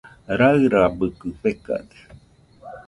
[0.39, 1.97] Rairabɨkɨ fekade.